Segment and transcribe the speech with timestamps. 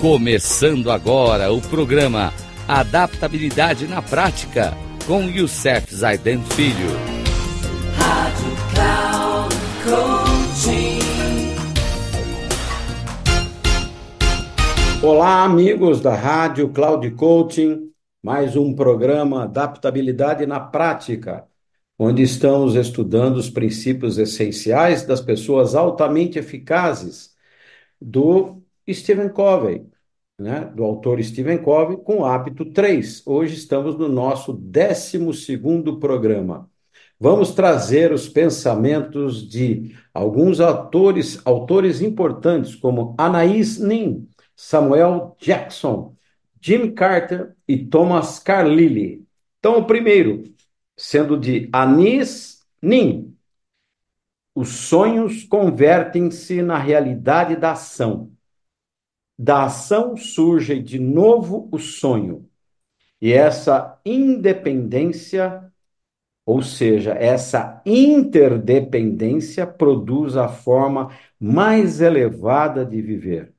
[0.00, 2.32] Começando agora o programa
[2.66, 4.72] Adaptabilidade na Prática
[5.06, 6.88] com Youssef Zaiden Filho.
[7.98, 11.00] Rádio Cloud Coaching.
[15.02, 21.44] Olá, amigos da Rádio Cloud Coaching, mais um programa Adaptabilidade na Prática,
[21.98, 27.34] onde estamos estudando os princípios essenciais das pessoas altamente eficazes
[28.00, 29.90] do Stephen Covey
[30.40, 33.22] né, do autor Stephen Covey, com o hábito 3.
[33.26, 35.18] Hoje estamos no nosso 12
[36.00, 36.68] programa.
[37.18, 44.26] Vamos trazer os pensamentos de alguns autores, autores importantes, como Anaïs Nin,
[44.56, 46.16] Samuel Jackson,
[46.58, 49.26] Jim Carter e Thomas Carlyle.
[49.58, 50.44] Então, o primeiro,
[50.96, 53.36] sendo de Anis Nin,
[54.54, 58.30] os sonhos convertem-se na realidade da ação.
[59.42, 62.46] Da ação surge de novo o sonho.
[63.18, 65.72] E essa independência,
[66.44, 71.10] ou seja, essa interdependência, produz a forma
[71.40, 73.54] mais elevada de viver.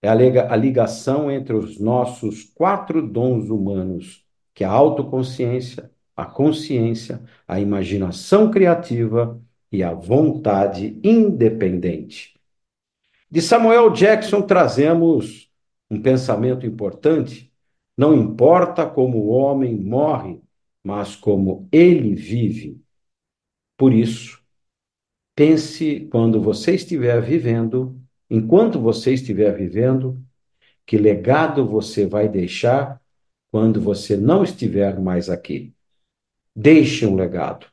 [0.00, 4.24] É a ligação entre os nossos quatro dons humanos,
[4.54, 9.38] que é a autoconsciência, a consciência, a imaginação criativa
[9.70, 12.33] e a vontade independente.
[13.34, 15.50] De Samuel Jackson trazemos
[15.90, 17.52] um pensamento importante.
[17.96, 20.40] Não importa como o homem morre,
[20.84, 22.80] mas como ele vive.
[23.76, 24.40] Por isso,
[25.34, 30.16] pense quando você estiver vivendo, enquanto você estiver vivendo,
[30.86, 33.02] que legado você vai deixar
[33.50, 35.74] quando você não estiver mais aqui.
[36.54, 37.66] Deixe um legado.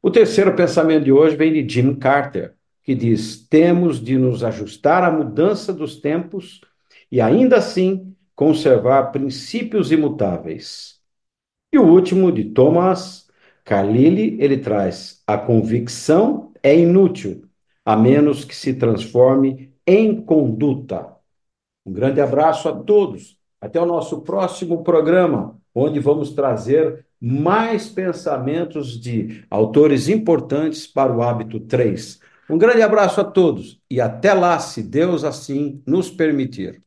[0.00, 2.58] O terceiro pensamento de hoje vem de Jim Carter
[2.90, 6.60] que diz: temos de nos ajustar à mudança dos tempos
[7.08, 10.98] e ainda assim conservar princípios imutáveis.
[11.72, 13.28] E o último, de Thomas
[13.62, 17.44] Carlyle, ele traz: a convicção é inútil,
[17.84, 21.14] a menos que se transforme em conduta.
[21.86, 23.38] Um grande abraço a todos.
[23.60, 31.22] Até o nosso próximo programa, onde vamos trazer mais pensamentos de autores importantes para o
[31.22, 32.18] hábito 3
[32.50, 36.82] um grande abraço a todos e até lá, se Deus assim nos permitir.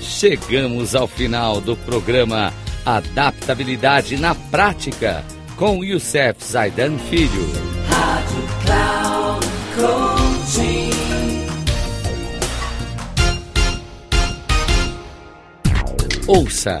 [0.00, 2.50] Chegamos ao final do programa
[2.86, 5.22] Adaptabilidade na Prática
[5.56, 7.46] com Youssef Zaidan Filho.
[7.88, 9.46] Rádio Cloud
[9.76, 10.90] Coaching.
[16.26, 16.80] Ouça